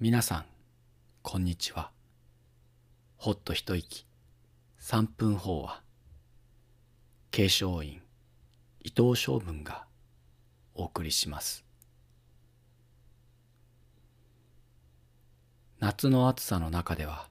[0.00, 0.44] 皆さん
[1.22, 1.90] こんにちは。
[3.16, 4.06] ほっと一息。
[4.78, 5.82] 三分法話
[7.32, 8.00] 継承院
[8.78, 9.86] 伊藤昌文が
[10.76, 11.64] お送りします。
[15.80, 17.28] 夏の暑さの中では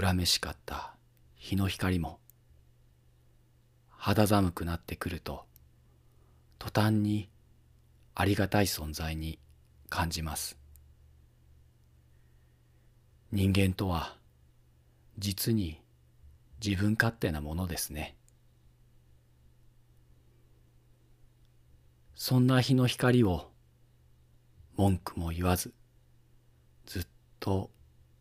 [0.00, 0.94] 恨めしかった
[1.34, 2.20] 日の光も
[3.88, 5.44] 肌寒くなってくると
[6.60, 7.28] 途端に
[8.14, 9.40] ありがたい存在に
[9.88, 10.56] 感じます。
[13.32, 14.16] 人間とは
[15.18, 15.80] 実に
[16.64, 18.16] 自分勝手なものですね。
[22.14, 23.50] そんな日の光を
[24.76, 25.72] 文句も言わず
[26.86, 27.06] ずっ
[27.40, 27.70] と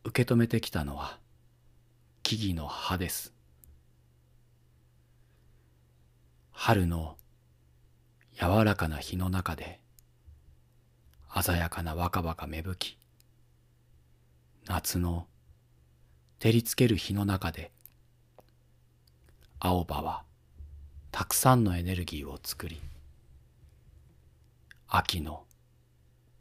[0.04, 1.20] 受け止めてきたのは
[2.24, 3.34] 木々の葉です。
[6.52, 7.16] 春の
[8.34, 9.80] 柔らかな日の中で
[11.41, 13.05] 鮮やかな若葉が芽吹き
[14.68, 15.27] 夏の
[16.40, 17.71] 照りつける日の中で
[19.60, 20.24] 青葉は
[21.12, 22.82] たくさんのエネルギーを作り
[24.88, 25.43] 秋の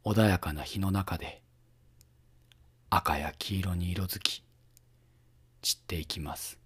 [0.04, 1.42] 穏やかな日の中で
[2.88, 4.42] 赤や黄色に色づき
[5.60, 6.58] 散っていきます。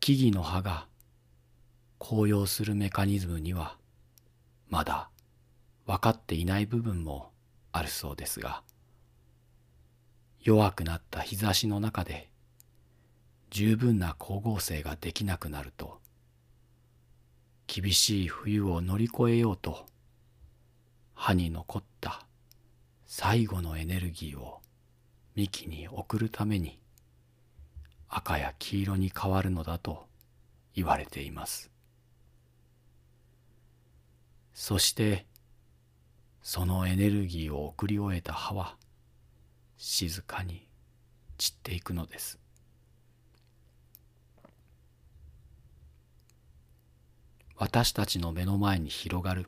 [0.00, 0.86] 木々の葉が
[1.98, 3.76] 紅葉するメカニズムには
[4.68, 5.08] まだ
[5.86, 7.33] 分かっていない部分も
[7.76, 8.62] あるそうですが
[10.40, 12.30] 弱くなった日差しの中で
[13.50, 15.98] 十分な光合成ができなくなると
[17.66, 19.86] 厳しい冬を乗り越えようと
[21.14, 22.24] 歯に残った
[23.06, 24.60] 最後のエネルギーを
[25.34, 26.78] 幹に送るために
[28.08, 30.06] 赤や黄色に変わるのだと
[30.76, 31.72] 言われています。
[34.52, 35.26] そして
[36.44, 38.76] そのエネルギーを送り終えた葉は
[39.78, 40.68] 静かに
[41.38, 42.38] 散っていくのです。
[47.56, 49.46] 私たちの目の前に広がる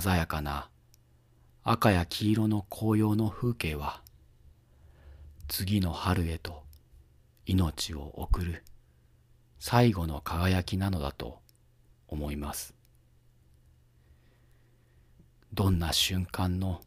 [0.00, 0.68] 鮮やかな
[1.62, 4.02] 赤や黄色の紅葉の風景は
[5.46, 6.64] 次の春へと
[7.46, 8.64] 命を送る
[9.60, 11.38] 最後の輝きなのだと
[12.08, 12.77] 思います。
[15.52, 16.80] どんな瞬間の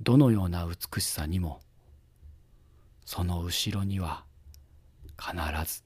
[0.00, 1.60] どのような美しさにも
[3.04, 4.24] その後ろには
[5.18, 5.82] 必ず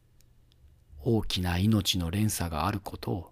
[1.03, 3.31] 大きな命の連鎖があることを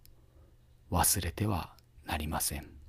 [0.91, 1.73] 忘れては
[2.05, 2.82] なりません。